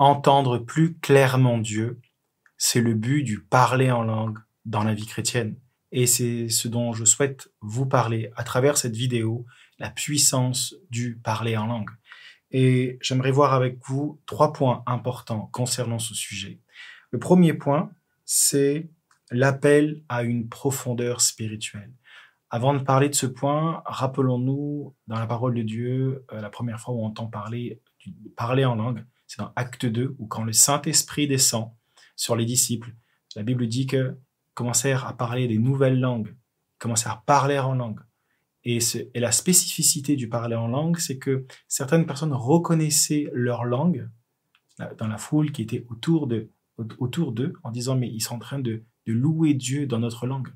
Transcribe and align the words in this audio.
entendre 0.00 0.56
plus 0.56 0.94
clairement 0.94 1.58
Dieu, 1.58 2.00
c'est 2.56 2.80
le 2.80 2.94
but 2.94 3.22
du 3.22 3.42
parler 3.42 3.90
en 3.90 4.02
langue 4.02 4.38
dans 4.64 4.82
la 4.82 4.94
vie 4.94 5.06
chrétienne. 5.06 5.56
Et 5.92 6.06
c'est 6.06 6.48
ce 6.48 6.68
dont 6.68 6.92
je 6.94 7.04
souhaite 7.04 7.52
vous 7.60 7.84
parler 7.84 8.30
à 8.34 8.42
travers 8.42 8.78
cette 8.78 8.96
vidéo, 8.96 9.44
la 9.78 9.90
puissance 9.90 10.74
du 10.90 11.16
parler 11.16 11.56
en 11.56 11.66
langue. 11.66 11.90
Et 12.50 12.98
j'aimerais 13.02 13.30
voir 13.30 13.52
avec 13.52 13.78
vous 13.86 14.20
trois 14.24 14.54
points 14.54 14.82
importants 14.86 15.50
concernant 15.52 15.98
ce 15.98 16.14
sujet. 16.14 16.60
Le 17.10 17.18
premier 17.18 17.52
point, 17.52 17.90
c'est 18.24 18.88
l'appel 19.30 20.02
à 20.08 20.22
une 20.22 20.48
profondeur 20.48 21.20
spirituelle. 21.20 21.92
Avant 22.48 22.72
de 22.72 22.78
parler 22.78 23.10
de 23.10 23.14
ce 23.14 23.26
point, 23.26 23.82
rappelons-nous 23.84 24.94
dans 25.08 25.18
la 25.18 25.26
parole 25.26 25.54
de 25.54 25.62
Dieu, 25.62 26.24
euh, 26.32 26.40
la 26.40 26.50
première 26.50 26.80
fois 26.80 26.94
où 26.94 27.02
on 27.02 27.06
entend 27.06 27.26
parler, 27.26 27.80
parler 28.34 28.64
en 28.64 28.76
langue, 28.76 29.04
c'est 29.30 29.38
dans 29.38 29.52
Acte 29.54 29.86
2, 29.86 30.16
où 30.18 30.26
quand 30.26 30.42
le 30.42 30.52
Saint-Esprit 30.52 31.28
descend 31.28 31.70
sur 32.16 32.34
les 32.34 32.44
disciples, 32.44 32.96
la 33.36 33.44
Bible 33.44 33.68
dit 33.68 33.86
que 33.86 34.16
commencèrent 34.54 35.06
à 35.06 35.16
parler 35.16 35.46
des 35.46 35.58
nouvelles 35.58 36.00
langues, 36.00 36.34
commencèrent 36.80 37.12
à 37.12 37.22
parler 37.24 37.56
en 37.60 37.74
langue. 37.74 38.00
Et, 38.64 38.80
la 39.14 39.30
spécificité 39.30 40.16
du 40.16 40.28
parler 40.28 40.56
en 40.56 40.66
langue, 40.66 40.98
c'est 40.98 41.18
que 41.18 41.46
certaines 41.68 42.06
personnes 42.06 42.32
reconnaissaient 42.32 43.30
leur 43.32 43.64
langue 43.64 44.10
dans 44.98 45.06
la 45.06 45.16
foule 45.16 45.52
qui 45.52 45.62
était 45.62 45.86
autour 45.90 46.26
de 46.26 46.50
autour 46.98 47.30
d'eux 47.30 47.52
en 47.62 47.70
disant 47.70 47.94
mais 47.94 48.08
ils 48.08 48.22
sont 48.22 48.34
en 48.34 48.40
train 48.40 48.58
de, 48.58 48.82
de, 49.06 49.12
louer 49.12 49.54
Dieu 49.54 49.86
dans 49.86 50.00
notre 50.00 50.26
langue. 50.26 50.48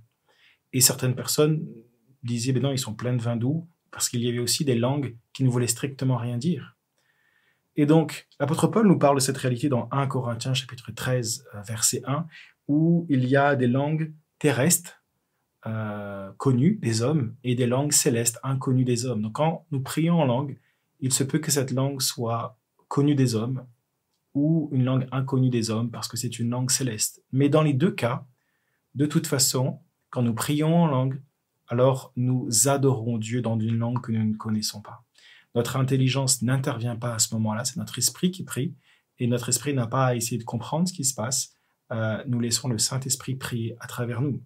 Et 0.73 0.81
certaines 0.81 1.15
personnes 1.15 1.65
disaient 2.25 2.53
mais 2.53 2.61
non 2.61 2.73
ils 2.73 2.79
sont 2.79 2.95
pleins 2.95 3.15
de 3.15 3.23
vin 3.23 3.37
doux 3.37 3.69
parce 3.93 4.09
qu'il 4.09 4.25
y 4.25 4.29
avait 4.29 4.41
aussi 4.41 4.65
des 4.65 4.75
langues 4.75 5.17
qui 5.33 5.45
ne 5.45 5.48
voulaient 5.48 5.69
strictement 5.69 6.17
rien 6.17 6.39
dire. 6.39 6.75
Et 7.77 7.87
donc 7.87 8.28
l'apôtre 8.38 8.69
Paul 8.69 8.87
nous 8.87 8.98
parle 8.98 9.16
de 9.16 9.20
cette 9.20 9.37
réalité 9.37 9.69
dans 9.69 9.88
1 9.91 10.06
Corinthiens 10.06 10.55
chapitre 10.55 10.92
13 10.92 11.46
euh, 11.55 11.62
verset 11.62 12.02
1 12.06 12.27
où 12.69 13.06
il 13.08 13.27
y 13.27 13.36
a 13.36 13.56
des 13.56 13.66
langues 13.66 14.12
terrestres 14.39 15.03
euh, 15.66 16.31
connues 16.36 16.78
des 16.81 17.03
hommes 17.03 17.34
et 17.42 17.55
des 17.55 17.66
langues 17.66 17.92
célestes 17.92 18.39
inconnues 18.42 18.84
des 18.84 19.06
hommes. 19.06 19.22
Donc 19.22 19.33
quand 19.34 19.66
nous 19.70 19.81
prions 19.81 20.20
en 20.20 20.25
langue, 20.25 20.58
il 21.00 21.12
se 21.12 21.25
peut 21.25 21.39
que 21.39 21.50
cette 21.50 21.72
langue 21.72 22.00
soit 22.00 22.58
connue 22.89 23.14
des 23.14 23.34
hommes 23.34 23.66
ou 24.34 24.69
une 24.72 24.84
langue 24.84 25.06
inconnue 25.11 25.50
des 25.50 25.70
hommes 25.70 25.91
parce 25.91 26.09
que 26.09 26.16
c'est 26.16 26.38
une 26.38 26.50
langue 26.50 26.70
céleste. 26.70 27.22
Mais 27.33 27.48
dans 27.48 27.62
les 27.62 27.72
deux 27.72 27.91
cas, 27.91 28.27
de 28.94 29.06
toute 29.06 29.27
façon, 29.27 29.81
quand 30.11 30.22
nous 30.22 30.34
prions 30.34 30.75
en 30.77 30.86
langue, 30.86 31.20
alors 31.69 32.12
nous 32.16 32.69
adorons 32.69 33.19
Dieu 33.19 33.41
dans 33.41 33.59
une 33.59 33.78
langue 33.78 34.00
que 34.00 34.12
nous 34.12 34.25
ne 34.25 34.36
connaissons 34.36 34.81
pas. 34.81 35.03
Notre 35.55 35.77
intelligence 35.77 36.42
n'intervient 36.42 36.97
pas 36.97 37.14
à 37.14 37.19
ce 37.19 37.34
moment-là, 37.34 37.64
c'est 37.64 37.77
notre 37.77 37.98
esprit 37.98 38.30
qui 38.30 38.44
prie, 38.44 38.74
et 39.19 39.27
notre 39.27 39.48
esprit 39.48 39.74
n'a 39.74 39.86
pas 39.86 40.06
à 40.06 40.14
essayer 40.14 40.38
de 40.38 40.44
comprendre 40.44 40.88
ce 40.88 40.92
qui 40.92 41.05
se 41.05 41.14
passe. 41.14 41.56
Euh, 41.92 42.22
nous 42.27 42.41
laissons 42.41 42.69
le 42.69 42.78
Saint-Esprit 42.78 43.36
prier 43.36 43.77
à 43.80 43.86
travers 43.86 44.20
nous. 44.20 44.42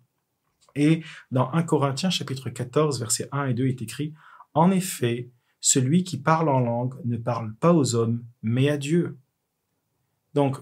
Et 0.74 1.02
dans 1.30 1.50
1 1.52 1.62
Corinthiens 1.62 2.10
chapitre 2.10 2.50
14, 2.50 3.00
versets 3.00 3.28
1 3.32 3.46
et 3.46 3.54
2 3.54 3.66
est 3.68 3.82
écrit, 3.82 4.14
En 4.54 4.70
effet, 4.70 5.30
celui 5.60 6.04
qui 6.04 6.20
parle 6.20 6.48
en 6.48 6.60
langue 6.60 6.94
ne 7.04 7.16
parle 7.16 7.54
pas 7.54 7.72
aux 7.72 7.94
hommes, 7.94 8.24
mais 8.42 8.68
à 8.68 8.76
Dieu. 8.76 9.18
Donc, 10.34 10.58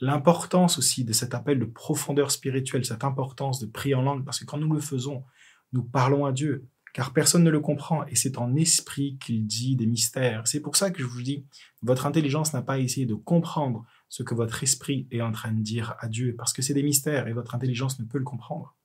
l'importance 0.00 0.76
aussi 0.76 1.04
de 1.04 1.12
cet 1.12 1.34
appel 1.34 1.58
de 1.58 1.64
profondeur 1.64 2.30
spirituelle, 2.30 2.84
cette 2.84 3.04
importance 3.04 3.60
de 3.60 3.66
prier 3.66 3.94
en 3.94 4.02
langue, 4.02 4.24
parce 4.24 4.40
que 4.40 4.44
quand 4.44 4.58
nous 4.58 4.72
le 4.72 4.80
faisons, 4.80 5.24
nous 5.72 5.82
parlons 5.82 6.26
à 6.26 6.32
Dieu, 6.32 6.68
car 6.94 7.12
personne 7.12 7.42
ne 7.42 7.50
le 7.50 7.60
comprend, 7.60 8.06
et 8.06 8.14
c'est 8.14 8.38
en 8.38 8.54
esprit 8.54 9.18
qu'il 9.18 9.46
dit 9.46 9.74
des 9.74 9.84
mystères. 9.84 10.46
C'est 10.46 10.60
pour 10.60 10.76
ça 10.76 10.92
que 10.92 11.02
je 11.02 11.06
vous 11.06 11.22
dis, 11.22 11.44
votre 11.82 12.06
intelligence 12.06 12.54
n'a 12.54 12.62
pas 12.62 12.78
essayé 12.78 13.04
de 13.04 13.14
comprendre 13.14 13.84
ce 14.08 14.22
que 14.22 14.34
votre 14.34 14.62
esprit 14.62 15.08
est 15.10 15.20
en 15.20 15.32
train 15.32 15.52
de 15.52 15.60
dire 15.60 15.96
à 15.98 16.06
Dieu, 16.06 16.36
parce 16.38 16.52
que 16.52 16.62
c'est 16.62 16.72
des 16.72 16.84
mystères, 16.84 17.26
et 17.26 17.32
votre 17.32 17.56
intelligence 17.56 17.98
ne 17.98 18.04
peut 18.04 18.18
le 18.18 18.24
comprendre. 18.24 18.76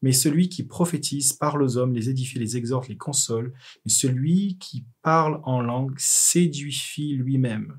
Mais 0.00 0.12
celui 0.12 0.48
qui 0.48 0.64
prophétise 0.64 1.34
parle 1.34 1.62
aux 1.62 1.76
hommes, 1.76 1.92
les 1.92 2.08
édifie, 2.08 2.38
les 2.38 2.56
exhorte, 2.56 2.88
les 2.88 2.96
console, 2.96 3.52
celui 3.86 4.56
qui 4.56 4.86
parle 5.02 5.42
en 5.44 5.60
langue 5.60 5.94
séduifie 5.98 7.14
lui-même. 7.14 7.78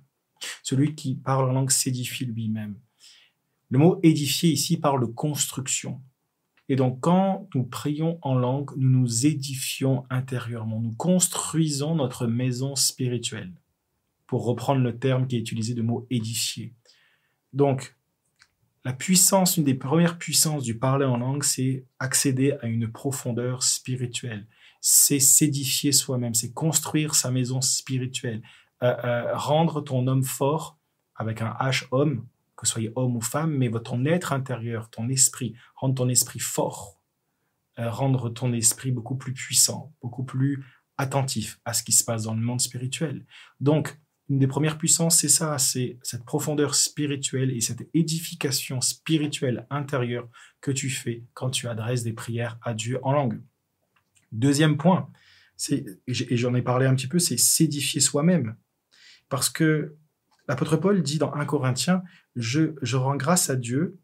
Celui 0.61 0.93
qui 0.93 1.15
parle 1.15 1.49
en 1.49 1.53
langue 1.53 1.71
s'édifie 1.71 2.25
lui-même. 2.25 2.79
Le 3.71 3.79
mot 3.79 3.99
édifier 4.03 4.51
ici 4.51 4.77
parle 4.77 5.01
de 5.01 5.07
construction. 5.07 5.99
Et 6.69 6.75
donc 6.75 7.01
quand 7.01 7.47
nous 7.55 7.63
prions 7.63 8.19
en 8.21 8.35
langue, 8.35 8.71
nous 8.77 9.01
nous 9.01 9.25
édifions 9.25 10.05
intérieurement, 10.09 10.79
nous 10.79 10.93
construisons 10.93 11.95
notre 11.95 12.27
maison 12.27 12.75
spirituelle, 12.75 13.53
pour 14.27 14.45
reprendre 14.45 14.81
le 14.81 14.97
terme 14.97 15.27
qui 15.27 15.35
est 15.35 15.39
utilisé 15.39 15.73
de 15.73 15.81
mot 15.81 16.07
édifier. 16.09 16.73
Donc, 17.51 17.95
la 18.85 18.91
puissance, 18.91 19.57
une 19.57 19.63
des 19.63 19.75
premières 19.75 20.17
puissances 20.17 20.63
du 20.63 20.77
parler 20.77 21.05
en 21.05 21.17
langue, 21.17 21.43
c'est 21.43 21.85
accéder 21.99 22.53
à 22.61 22.67
une 22.67 22.91
profondeur 22.91 23.63
spirituelle. 23.63 24.45
C'est 24.81 25.19
s'édifier 25.19 25.93
soi-même, 25.93 26.33
c'est 26.33 26.51
construire 26.51 27.15
sa 27.15 27.31
maison 27.31 27.61
spirituelle, 27.61 28.41
euh, 28.81 28.93
euh, 29.05 29.37
rendre 29.37 29.81
ton 29.81 30.05
homme 30.07 30.23
fort 30.23 30.77
avec 31.15 31.41
un 31.41 31.55
H 31.61 31.85
homme, 31.91 32.25
que 32.63 32.67
soit 32.67 32.91
homme 32.95 33.15
ou 33.15 33.21
femme, 33.21 33.55
mais 33.55 33.69
ton 33.83 34.05
être 34.05 34.33
intérieur, 34.33 34.89
ton 34.89 35.09
esprit, 35.09 35.55
rendre 35.75 35.95
ton 35.95 36.09
esprit 36.09 36.39
fort, 36.39 36.99
euh, 37.79 37.89
rendre 37.89 38.29
ton 38.29 38.51
esprit 38.53 38.91
beaucoup 38.91 39.15
plus 39.15 39.33
puissant, 39.33 39.93
beaucoup 40.01 40.23
plus 40.23 40.65
attentif 40.97 41.59
à 41.65 41.73
ce 41.73 41.83
qui 41.83 41.91
se 41.91 42.03
passe 42.03 42.23
dans 42.23 42.33
le 42.33 42.41
monde 42.41 42.61
spirituel. 42.61 43.25
Donc, 43.59 43.99
une 44.29 44.39
des 44.39 44.47
premières 44.47 44.77
puissances, 44.77 45.19
c'est 45.19 45.29
ça, 45.29 45.57
c'est 45.57 45.97
cette 46.01 46.23
profondeur 46.23 46.75
spirituelle 46.75 47.51
et 47.51 47.61
cette 47.61 47.89
édification 47.93 48.79
spirituelle 48.79 49.67
intérieure 49.69 50.29
que 50.61 50.71
tu 50.71 50.89
fais 50.89 51.23
quand 51.33 51.49
tu 51.49 51.67
adresses 51.67 52.03
des 52.03 52.13
prières 52.13 52.57
à 52.61 52.73
Dieu 52.73 52.99
en 53.03 53.11
langue. 53.11 53.41
Deuxième 54.31 54.77
point, 54.77 55.09
et 55.69 56.37
j'en 56.37 56.55
ai 56.55 56.61
parlé 56.61 56.85
un 56.85 56.95
petit 56.95 57.07
peu, 57.07 57.19
c'est 57.19 57.37
s'édifier 57.37 58.01
soi-même. 58.01 58.55
Parce 59.29 59.49
que 59.49 59.95
l'apôtre 60.47 60.77
Paul 60.77 61.01
dit 61.01 61.17
dans 61.17 61.33
1 61.33 61.45
Corinthiens, 61.45 62.03
je, 62.35 62.75
je 62.81 62.97
rends 62.97 63.15
grâce 63.15 63.49
à 63.49 63.55
Dieu 63.55 63.99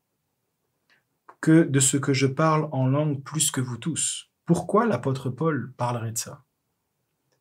que 1.41 1.63
de 1.63 1.79
ce 1.79 1.97
que 1.97 2.13
je 2.13 2.27
parle 2.27 2.69
en 2.71 2.87
langue 2.87 3.23
plus 3.23 3.51
que 3.51 3.61
vous 3.61 3.77
tous. 3.77 4.29
Pourquoi 4.45 4.85
l'apôtre 4.85 5.29
Paul 5.29 5.73
parlerait 5.77 6.11
de 6.11 6.17
ça? 6.17 6.43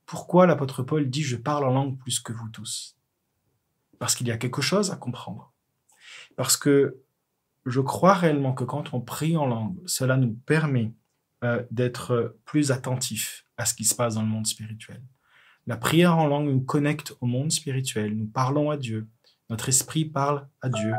Pourquoi 0.07 0.47
l'apôtre 0.47 0.83
Paul 0.83 1.09
dit 1.11 1.23
je 1.23 1.37
parle 1.37 1.65
en 1.65 1.73
langue 1.73 1.99
plus 1.99 2.21
que 2.21 2.33
vous 2.33 2.49
tous? 2.49 2.97
Parce 3.99 4.15
qu'il 4.15 4.29
y 4.29 4.31
a 4.31 4.39
quelque 4.39 4.63
chose 4.63 4.91
à 4.91 4.97
comprendre. 4.97 5.53
Parce 6.37 6.57
que 6.57 7.03
je 7.67 7.81
crois 7.81 8.15
réellement 8.15 8.55
que 8.55 8.65
quand 8.65 8.95
on 8.95 9.01
prie 9.01 9.37
en 9.37 9.47
langue, 9.47 9.77
cela 9.87 10.17
nous 10.17 10.35
permet 10.47 10.95
euh, 11.45 11.63
d'être 11.71 12.37
plus 12.45 12.71
attentifs 12.71 13.45
à 13.57 13.65
ce 13.65 13.75
qui 13.75 13.85
se 13.85 13.95
passe 13.95 14.15
dans 14.15 14.23
le 14.23 14.29
monde 14.29 14.47
spirituel. 14.47 15.03
La 15.69 15.77
prière 15.77 16.17
en 16.17 16.27
langue 16.29 16.49
nous 16.49 16.63
connecte 16.63 17.15
au 17.21 17.27
monde 17.27 17.53
spirituel, 17.53 18.17
nous 18.17 18.25
parlons 18.25 18.71
à 18.71 18.79
Dieu, 18.79 19.07
notre 19.51 19.69
esprit 19.69 20.07
parle 20.07 20.49
à 20.63 20.71
Dieu, 20.71 20.95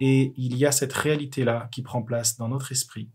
et 0.00 0.32
il 0.38 0.56
y 0.56 0.64
a 0.64 0.72
cette 0.72 0.94
réalité-là 0.94 1.68
qui 1.70 1.82
prend 1.82 2.00
place 2.00 2.38
dans 2.38 2.48
notre 2.48 2.72
esprit, 2.72 3.10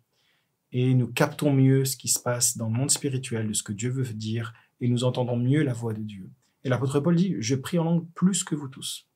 et 0.72 0.94
nous 0.94 1.08
captons 1.08 1.54
mieux 1.54 1.86
ce 1.86 1.98
qui 1.98 2.08
se 2.08 2.20
passe 2.20 2.56
dans 2.56 2.68
le 2.68 2.74
monde 2.74 2.92
spirituel, 2.92 3.48
de 3.48 3.54
ce 3.54 3.64
que 3.64 3.74
Dieu 3.74 3.90
veut 3.90 4.14
dire, 4.14 4.54
et 4.80 4.88
nous 4.88 5.04
entendons 5.04 5.38
mieux 5.38 5.64
la 5.64 5.74
voix 5.74 5.94
de 5.94 6.04
Dieu. 6.04 6.30
Et 6.64 6.70
l'apôtre 6.70 7.00
Paul 7.00 7.16
dit, 7.16 7.36
je 7.40 7.56
prie 7.56 7.80
en 7.80 7.84
langue 7.84 8.08
plus 8.14 8.44
que 8.44 8.54
vous 8.54 8.68
tous, 8.68 9.08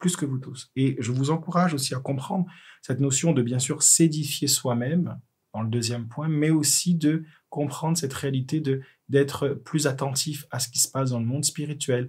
plus 0.00 0.16
que 0.16 0.26
vous 0.26 0.36
tous. 0.36 0.70
Et 0.76 0.96
je 0.98 1.12
vous 1.12 1.30
encourage 1.30 1.72
aussi 1.72 1.94
à 1.94 1.98
comprendre 1.98 2.44
cette 2.82 3.00
notion 3.00 3.32
de 3.32 3.40
bien 3.40 3.58
sûr 3.58 3.82
s'édifier 3.82 4.48
soi-même, 4.48 5.18
dans 5.52 5.62
le 5.62 5.68
deuxième 5.68 6.08
point, 6.08 6.28
mais 6.28 6.50
aussi 6.50 6.94
de 6.94 7.24
comprendre 7.50 7.96
cette 7.96 8.14
réalité 8.14 8.60
de 8.60 8.80
d'être 9.08 9.48
plus 9.48 9.86
attentif 9.86 10.46
à 10.50 10.58
ce 10.58 10.68
qui 10.68 10.78
se 10.78 10.90
passe 10.90 11.10
dans 11.10 11.20
le 11.20 11.26
monde 11.26 11.44
spirituel 11.44 12.08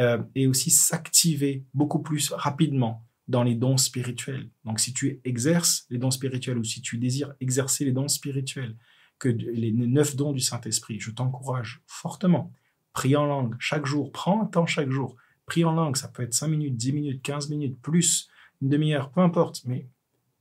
euh, 0.00 0.20
et 0.34 0.46
aussi 0.48 0.70
s'activer 0.70 1.64
beaucoup 1.74 2.00
plus 2.00 2.32
rapidement 2.32 3.06
dans 3.28 3.44
les 3.44 3.54
dons 3.54 3.76
spirituels. 3.76 4.50
Donc 4.64 4.80
si 4.80 4.92
tu 4.92 5.20
exerces 5.24 5.86
les 5.90 5.98
dons 5.98 6.10
spirituels 6.10 6.58
ou 6.58 6.64
si 6.64 6.82
tu 6.82 6.98
désires 6.98 7.34
exercer 7.40 7.84
les 7.84 7.92
dons 7.92 8.08
spirituels, 8.08 8.76
que 9.20 9.28
les 9.28 9.70
neuf 9.72 10.16
dons 10.16 10.32
du 10.32 10.40
Saint-Esprit, 10.40 10.98
je 10.98 11.12
t'encourage 11.12 11.82
fortement. 11.86 12.52
Prie 12.92 13.14
en 13.14 13.26
langue 13.26 13.54
chaque 13.60 13.86
jour, 13.86 14.10
prends 14.10 14.42
un 14.42 14.46
temps 14.46 14.66
chaque 14.66 14.90
jour. 14.90 15.14
Prie 15.46 15.64
en 15.64 15.72
langue, 15.72 15.96
ça 15.96 16.08
peut 16.08 16.22
être 16.22 16.34
5 16.34 16.48
minutes, 16.48 16.76
10 16.76 16.92
minutes, 16.92 17.22
15 17.22 17.50
minutes, 17.50 17.80
plus, 17.80 18.28
une 18.62 18.70
demi-heure, 18.70 19.10
peu 19.10 19.20
importe, 19.20 19.62
mais 19.66 19.86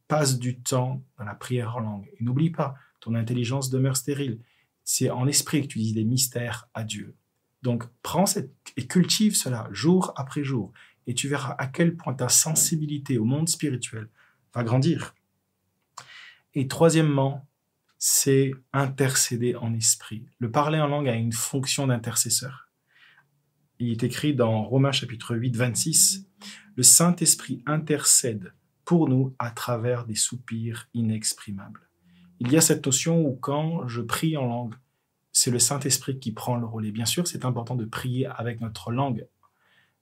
passe 0.09 0.39
du 0.39 0.59
temps 0.59 1.01
dans 1.17 1.23
la 1.23 1.35
prière 1.35 1.77
en 1.77 1.79
langue. 1.79 2.09
Et 2.19 2.23
n'oublie 2.23 2.49
pas, 2.49 2.75
ton 2.99 3.15
intelligence 3.15 3.69
demeure 3.69 3.95
stérile. 3.95 4.39
C'est 4.83 5.11
en 5.11 5.27
esprit 5.27 5.61
que 5.61 5.67
tu 5.67 5.79
dis 5.79 5.93
des 5.93 6.03
mystères 6.03 6.67
à 6.73 6.83
Dieu. 6.83 7.15
Donc, 7.61 7.83
prends 8.01 8.25
et 8.75 8.87
cultive 8.87 9.35
cela 9.35 9.69
jour 9.71 10.11
après 10.17 10.43
jour. 10.43 10.73
Et 11.05 11.13
tu 11.13 11.27
verras 11.27 11.55
à 11.59 11.67
quel 11.67 11.95
point 11.95 12.13
ta 12.13 12.27
sensibilité 12.27 13.17
au 13.19 13.23
monde 13.23 13.47
spirituel 13.47 14.09
va 14.53 14.63
grandir. 14.63 15.13
Et 16.55 16.67
troisièmement, 16.67 17.47
c'est 17.99 18.51
intercéder 18.73 19.55
en 19.55 19.75
esprit. 19.75 20.25
Le 20.39 20.49
parler 20.49 20.79
en 20.79 20.87
langue 20.87 21.07
a 21.07 21.15
une 21.15 21.33
fonction 21.33 21.85
d'intercesseur. 21.85 22.69
il 23.77 23.91
est 23.91 24.03
écrit 24.03 24.33
dans 24.33 24.63
Romains 24.63 24.91
chapitre 24.91 25.35
8, 25.35 25.55
26, 25.55 26.25
Le 26.75 26.83
Saint-Esprit 26.83 27.61
intercède 27.67 28.53
pour 28.89 29.07
nous 29.07 29.35
à 29.37 29.51
travers 29.51 30.03
des 30.07 30.15
soupirs 30.15 30.89
inexprimables. 30.95 31.87
Il 32.39 32.51
y 32.51 32.57
a 32.57 32.61
cette 32.61 32.83
notion 32.83 33.23
où 33.23 33.35
quand 33.35 33.87
je 33.87 34.01
prie 34.01 34.35
en 34.35 34.47
langue, 34.47 34.73
c'est 35.31 35.51
le 35.51 35.59
Saint-Esprit 35.59 36.17
qui 36.17 36.31
prend 36.31 36.55
le 36.55 36.65
relais. 36.65 36.89
Bien 36.91 37.05
sûr, 37.05 37.27
c'est 37.27 37.45
important 37.45 37.75
de 37.75 37.85
prier 37.85 38.25
avec 38.25 38.61
notre 38.61 38.91
langue. 38.91 39.27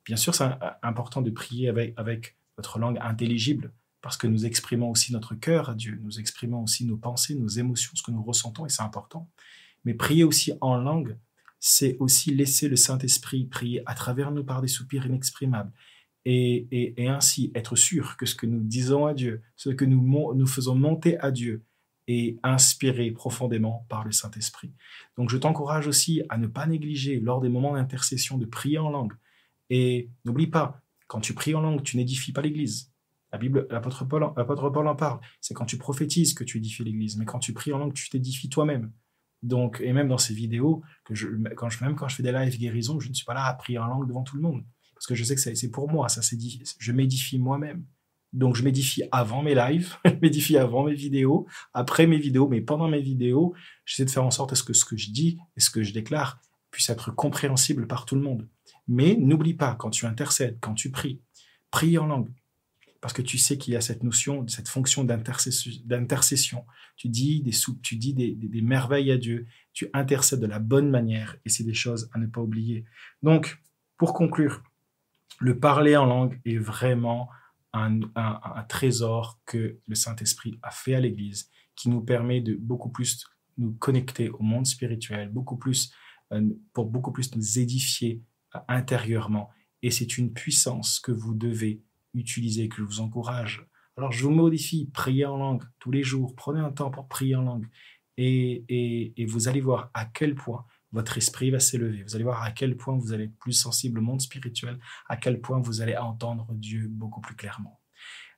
Bien 0.05 0.15
sûr, 0.15 0.33
c'est 0.33 0.47
important 0.83 1.21
de 1.21 1.29
prier 1.29 1.67
avec, 1.67 1.95
avec 1.97 2.37
notre 2.57 2.79
langue 2.79 2.97
intelligible, 3.01 3.73
parce 3.99 4.15
que 4.15 4.25
nous 4.25 4.45
exprimons 4.45 4.89
aussi 4.89 5.11
notre 5.11 5.35
cœur 5.35 5.69
à 5.69 5.75
Dieu, 5.75 5.99
nous 6.01 6.21
exprimons 6.21 6.63
aussi 6.63 6.85
nos 6.85 6.95
pensées, 6.95 7.35
nos 7.35 7.49
émotions, 7.49 7.91
ce 7.93 8.03
que 8.03 8.11
nous 8.11 8.23
ressentons, 8.23 8.67
et 8.67 8.69
c'est 8.69 8.83
important. 8.83 9.29
Mais 9.83 9.95
prier 9.95 10.23
aussi 10.23 10.53
en 10.61 10.77
langue, 10.77 11.17
c'est 11.59 11.97
aussi 11.99 12.33
laisser 12.33 12.69
le 12.69 12.77
Saint-Esprit 12.77 13.47
prier 13.47 13.83
à 13.85 13.95
travers 13.95 14.31
nous 14.31 14.45
par 14.45 14.61
des 14.61 14.69
soupirs 14.69 15.05
inexprimables. 15.05 15.73
Et, 16.29 16.93
ainsi 17.07 17.53
être 17.55 17.77
sûr 17.77 18.17
que 18.17 18.25
ce 18.25 18.35
que 18.35 18.45
nous 18.45 18.61
disons 18.61 19.05
à 19.05 19.13
Dieu, 19.13 19.41
ce 19.55 19.69
que 19.69 19.85
nous, 19.85 20.33
nous 20.35 20.45
faisons 20.45 20.75
monter 20.75 21.17
à 21.19 21.31
Dieu, 21.31 21.63
est 22.07 22.37
inspiré 22.43 23.11
profondément 23.11 23.85
par 23.89 24.03
le 24.03 24.11
Saint-Esprit. 24.11 24.73
Donc 25.17 25.29
je 25.29 25.37
t'encourage 25.37 25.87
aussi 25.87 26.21
à 26.27 26.37
ne 26.37 26.47
pas 26.47 26.65
négliger 26.65 27.21
lors 27.21 27.39
des 27.39 27.49
moments 27.49 27.73
d'intercession 27.73 28.37
de 28.37 28.45
prier 28.45 28.77
en 28.77 28.89
langue. 28.89 29.13
Et 29.69 30.09
n'oublie 30.25 30.47
pas, 30.47 30.81
quand 31.07 31.21
tu 31.21 31.33
pries 31.33 31.55
en 31.55 31.61
langue, 31.61 31.81
tu 31.83 31.95
n'édifies 31.95 32.33
pas 32.33 32.41
l'Église. 32.41 32.91
La 33.31 33.37
Bible, 33.37 33.65
l'apôtre 33.69 34.05
Paul, 34.05 34.33
Paul 34.35 34.87
en 34.87 34.95
parle. 34.95 35.19
C'est 35.39 35.53
quand 35.53 35.65
tu 35.65 35.77
prophétises 35.77 36.33
que 36.33 36.43
tu 36.43 36.57
édifies 36.57 36.83
l'Église. 36.83 37.17
Mais 37.17 37.25
quand 37.25 37.39
tu 37.39 37.53
pries 37.53 37.71
en 37.71 37.77
langue, 37.77 37.93
tu 37.93 38.09
t'édifies 38.09 38.49
toi-même. 38.49 38.91
Donc, 39.43 39.81
et 39.81 39.93
même 39.93 40.09
dans 40.09 40.17
ces 40.17 40.33
vidéos, 40.33 40.81
que 41.05 41.13
quand 41.55 41.69
je, 41.69 41.83
même 41.83 41.95
quand 41.95 42.07
je 42.07 42.15
fais 42.15 42.23
des 42.23 42.31
lives 42.31 42.57
guérison, 42.57 42.99
je 42.99 43.09
ne 43.09 43.13
suis 43.13 43.25
pas 43.25 43.33
là 43.33 43.45
à 43.45 43.53
prier 43.53 43.79
en 43.79 43.87
langue 43.87 44.07
devant 44.07 44.23
tout 44.23 44.35
le 44.35 44.41
monde. 44.41 44.63
Parce 44.97 45.07
que 45.07 45.15
je 45.15 45.23
sais 45.23 45.35
que 45.35 45.41
c'est 45.41 45.71
pour 45.71 45.89
moi, 45.89 46.09
ça 46.09 46.21
c'est 46.21 46.37
je 46.79 46.91
m'édifie 46.91 47.39
moi-même. 47.39 47.85
Donc 48.33 48.55
je 48.55 48.63
m'édifie 48.63 49.03
avant 49.11 49.41
mes 49.41 49.55
lives, 49.55 49.95
je 50.05 50.15
m'édifie 50.21 50.57
avant 50.57 50.83
mes 50.83 50.93
vidéos, 50.93 51.47
après 51.73 52.07
mes 52.07 52.17
vidéos, 52.17 52.47
mais 52.47 52.61
pendant 52.61 52.87
mes 52.87 53.01
vidéos, 53.01 53.53
j'essaie 53.85 54.05
de 54.05 54.09
faire 54.09 54.25
en 54.25 54.31
sorte 54.31 54.51
à 54.51 54.55
ce 54.55 54.63
que 54.63 54.73
ce 54.73 54.85
que 54.85 54.97
je 54.97 55.11
dis 55.11 55.37
et 55.55 55.59
ce 55.59 55.69
que 55.69 55.83
je 55.83 55.93
déclare 55.93 56.39
puisse 56.71 56.89
être 56.89 57.11
compréhensible 57.11 57.87
par 57.87 58.05
tout 58.05 58.15
le 58.15 58.21
monde. 58.21 58.47
Mais 58.87 59.15
n'oublie 59.15 59.53
pas, 59.53 59.75
quand 59.75 59.89
tu 59.89 60.05
intercèdes, 60.05 60.57
quand 60.59 60.73
tu 60.73 60.91
pries, 60.91 61.21
prie 61.71 61.97
en 61.97 62.07
langue 62.07 62.31
parce 63.01 63.13
que 63.13 63.21
tu 63.21 63.37
sais 63.37 63.57
qu'il 63.57 63.73
y 63.73 63.77
a 63.77 63.81
cette 63.81 64.03
notion, 64.03 64.47
cette 64.47 64.67
fonction 64.67 65.03
d'intercession. 65.03 66.65
Tu 66.95 67.09
dis 67.09 67.41
des 67.41 67.51
soupes, 67.51 67.81
tu 67.81 67.95
dis 67.95 68.13
des, 68.13 68.61
merveilles 68.61 69.11
à 69.11 69.17
Dieu, 69.17 69.47
tu 69.73 69.89
intercèdes 69.93 70.39
de 70.39 70.47
la 70.47 70.59
bonne 70.59 70.89
manière, 70.89 71.37
et 71.45 71.49
c'est 71.49 71.63
des 71.63 71.73
choses 71.73 72.09
à 72.13 72.19
ne 72.19 72.27
pas 72.27 72.41
oublier. 72.41 72.85
Donc, 73.21 73.61
pour 73.97 74.13
conclure, 74.13 74.63
le 75.39 75.59
parler 75.59 75.95
en 75.95 76.05
langue 76.05 76.39
est 76.45 76.57
vraiment 76.57 77.29
un, 77.73 77.99
trésor 78.67 79.39
que 79.45 79.77
le 79.85 79.95
Saint-Esprit 79.95 80.59
a 80.63 80.71
fait 80.71 80.95
à 80.95 80.99
l'Église, 80.99 81.51
qui 81.75 81.89
nous 81.89 82.01
permet 82.01 82.41
de 82.41 82.55
beaucoup 82.55 82.89
plus 82.89 83.25
nous 83.57 83.73
connecter 83.73 84.29
au 84.29 84.41
monde 84.41 84.65
spirituel, 84.65 85.29
beaucoup 85.29 85.57
plus, 85.57 85.91
euh, 86.31 86.49
pour 86.73 86.87
beaucoup 86.87 87.11
plus 87.11 87.35
nous 87.35 87.59
édifier 87.59 88.21
euh, 88.55 88.59
intérieurement. 88.67 89.49
Et 89.83 89.91
c'est 89.91 90.17
une 90.17 90.33
puissance 90.33 90.99
que 90.99 91.11
vous 91.11 91.35
devez 91.35 91.81
utiliser, 92.13 92.67
que 92.67 92.77
je 92.77 92.83
vous 92.83 92.99
encourage. 92.99 93.67
Alors 93.95 94.11
je 94.11 94.23
vous 94.23 94.31
modifie, 94.31 94.89
priez 94.91 95.25
en 95.25 95.37
langue 95.37 95.63
tous 95.79 95.91
les 95.91 96.03
jours, 96.03 96.35
prenez 96.35 96.59
un 96.59 96.71
temps 96.71 96.91
pour 96.91 97.07
prier 97.07 97.35
en 97.35 97.43
langue 97.43 97.67
et, 98.17 99.13
et, 99.15 99.25
vous 99.25 99.47
allez 99.47 99.61
voir 99.61 99.91
à 99.93 100.05
quel 100.05 100.35
point 100.35 100.65
votre 100.91 101.17
esprit 101.17 101.51
va 101.51 101.59
s'élever. 101.59 102.03
Vous 102.03 102.15
allez 102.15 102.23
voir 102.23 102.41
à 102.43 102.51
quel 102.51 102.77
point 102.77 102.97
vous 102.97 103.13
allez 103.13 103.25
être 103.25 103.37
plus 103.37 103.53
sensible 103.53 103.99
au 103.99 104.01
monde 104.01 104.21
spirituel, 104.21 104.79
à 105.09 105.17
quel 105.17 105.41
point 105.41 105.59
vous 105.59 105.81
allez 105.81 105.97
entendre 105.97 106.47
Dieu 106.51 106.87
beaucoup 106.89 107.21
plus 107.21 107.35
clairement. 107.35 107.81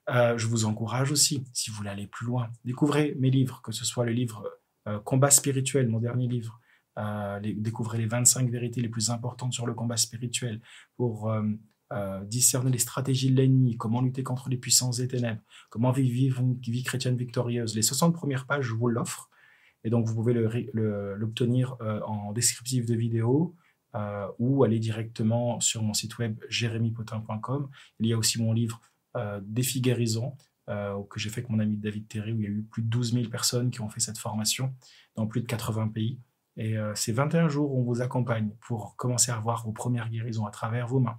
Euh, 0.10 0.38
je 0.38 0.48
vous 0.48 0.66
encourage 0.66 1.12
aussi, 1.12 1.44
si 1.54 1.70
vous 1.70 1.78
voulez 1.78 1.90
aller 1.90 2.08
plus 2.08 2.26
loin, 2.26 2.50
découvrez 2.66 3.16
mes 3.20 3.30
livres, 3.30 3.62
que 3.62 3.72
ce 3.72 3.86
soit 3.86 4.06
le 4.06 4.12
livre 4.12 4.44
euh, 4.88 5.00
Combat 5.00 5.30
spirituel, 5.30 5.88
mon 5.88 6.00
dernier 6.00 6.28
livre, 6.28 6.60
euh, 6.98 7.40
découvrez 7.42 8.00
les 8.00 8.08
25 8.08 8.50
vérités 8.50 8.82
les 8.82 8.90
plus 8.90 9.10
importantes 9.12 9.54
sur 9.54 9.66
le 9.68 9.74
combat 9.74 9.96
spirituel 9.96 10.60
pour 10.98 11.32
euh, 11.92 12.24
discerner 12.26 12.70
les 12.70 12.78
stratégies 12.78 13.32
de 13.32 13.38
l'ennemi, 13.38 13.76
comment 13.76 14.00
lutter 14.00 14.22
contre 14.22 14.48
les 14.48 14.58
puissances 14.58 14.98
des 14.98 15.08
ténèbres, 15.08 15.42
comment 15.72 15.92
vivre 15.92 16.40
une 16.40 16.60
vie 16.60 16.84
chrétienne 16.84 17.18
victorieuse. 17.18 17.76
Les 17.76 17.82
60 17.82 18.14
premières 18.14 18.46
pages, 18.46 18.66
je 18.66 18.76
vous 18.76 18.90
l'offre. 18.90 19.32
Et 19.84 19.90
donc, 19.90 20.08
vous 20.08 20.16
pouvez 20.16 20.34
l'obtenir 20.34 21.78
euh, 21.82 22.02
en 22.02 22.34
descriptif 22.34 22.86
de 22.86 22.96
vidéo 22.96 23.56
euh, 23.96 24.28
ou 24.40 24.64
aller 24.64 24.80
directement 24.80 25.60
sur 25.60 25.82
mon 25.84 25.94
site 25.94 26.18
web 26.18 26.38
jérémypotin.com. 26.50 27.70
Il 28.00 28.08
y 28.08 28.14
a 28.14 28.18
aussi 28.18 28.42
mon 28.42 28.54
livre 28.54 28.82
Défi 29.42 29.82
guérison 29.82 30.38
que 30.68 31.20
j'ai 31.20 31.30
fait 31.30 31.40
avec 31.40 31.50
mon 31.50 31.58
ami 31.58 31.78
David 31.78 32.08
Terry, 32.08 32.32
où 32.32 32.40
il 32.40 32.44
y 32.44 32.46
a 32.46 32.52
eu 32.52 32.62
plus 32.62 32.84
de 32.84 32.88
12 32.88 33.14
000 33.14 33.30
personnes 33.30 33.72
qui 33.72 33.82
ont 33.82 33.90
fait 33.90 34.00
cette 34.00 34.20
formation 34.20 34.72
dans 35.16 35.26
plus 35.26 35.42
de 35.42 35.48
80 35.48 35.88
pays. 35.88 36.20
Et 36.58 36.76
c'est 36.94 37.12
21 37.12 37.50
jours 37.50 37.76
on 37.76 37.82
vous 37.82 38.02
accompagne 38.02 38.52
pour 38.62 38.96
commencer 38.98 39.32
à 39.32 39.40
voir 39.40 39.66
vos 39.66 39.72
premières 39.72 40.10
guérisons 40.10 40.46
à 40.46 40.52
travers 40.52 40.86
vos 40.86 41.00
mains 41.00 41.18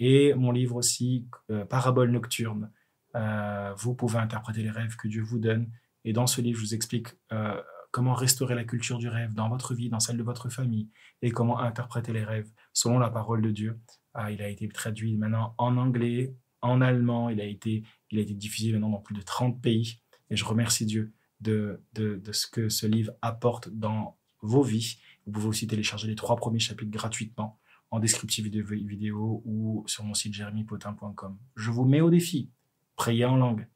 et 0.00 0.34
mon 0.34 0.52
livre 0.52 0.76
aussi, 0.76 1.26
euh, 1.50 1.64
Parabole 1.64 2.10
nocturne. 2.10 2.70
Euh, 3.16 3.72
vous 3.76 3.94
pouvez 3.94 4.18
interpréter 4.18 4.62
les 4.62 4.70
rêves 4.70 4.96
que 4.96 5.08
Dieu 5.08 5.22
vous 5.22 5.38
donne. 5.38 5.70
Et 6.04 6.12
dans 6.12 6.26
ce 6.26 6.40
livre, 6.40 6.58
je 6.58 6.64
vous 6.64 6.74
explique 6.74 7.08
euh, 7.32 7.60
comment 7.94 8.14
restaurer 8.14 8.56
la 8.56 8.64
culture 8.64 8.98
du 8.98 9.06
rêve 9.06 9.34
dans 9.34 9.48
votre 9.48 9.72
vie, 9.72 9.88
dans 9.88 10.00
celle 10.00 10.16
de 10.16 10.24
votre 10.24 10.48
famille, 10.48 10.88
et 11.22 11.30
comment 11.30 11.60
interpréter 11.60 12.12
les 12.12 12.24
rêves 12.24 12.50
selon 12.72 12.98
la 12.98 13.08
parole 13.08 13.40
de 13.40 13.52
Dieu. 13.52 13.80
Ah, 14.14 14.32
il 14.32 14.42
a 14.42 14.48
été 14.48 14.68
traduit 14.68 15.16
maintenant 15.16 15.54
en 15.58 15.76
anglais, 15.76 16.34
en 16.60 16.80
allemand, 16.80 17.28
il 17.28 17.40
a 17.40 17.44
été, 17.44 17.84
il 18.10 18.18
a 18.18 18.22
été 18.22 18.34
diffusé 18.34 18.72
maintenant 18.72 18.90
dans 18.90 18.98
plus 18.98 19.14
de 19.14 19.22
30 19.22 19.62
pays. 19.62 20.00
Et 20.28 20.34
je 20.34 20.44
remercie 20.44 20.86
Dieu 20.86 21.14
de, 21.38 21.84
de, 21.92 22.20
ce 22.32 22.48
que 22.48 22.68
ce 22.68 22.88
livre 22.88 23.12
apporte 23.22 23.68
dans 23.68 24.18
vos 24.42 24.64
vies. 24.64 24.98
Vous 25.26 25.30
pouvez 25.30 25.46
aussi 25.46 25.68
télécharger 25.68 26.08
les 26.08 26.16
trois 26.16 26.34
premiers 26.34 26.58
chapitres 26.58 26.90
gratuitement 26.90 27.60
en 27.92 28.00
descriptif 28.00 28.50
de 28.50 28.60
vidéo 28.60 29.40
ou 29.44 29.84
sur 29.86 30.02
mon 30.02 30.14
site 30.14 30.34
jeremypotin.com. 30.34 31.38
Je 31.54 31.70
vous 31.70 31.84
mets 31.84 32.00
au 32.00 32.10
défi, 32.10 32.50
priez 32.96 33.24
en 33.24 33.36
langue 33.36 33.68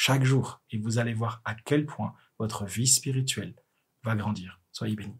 chaque 0.00 0.22
jour 0.22 0.62
et 0.70 0.78
vous 0.78 0.98
allez 0.98 1.12
voir 1.12 1.42
à 1.44 1.56
quel 1.56 1.84
point 1.84 2.14
votre 2.38 2.64
vie 2.64 2.86
spirituelle 2.86 3.56
va 4.04 4.14
grandir. 4.14 4.60
Soyez 4.70 4.94
bénis. 4.94 5.18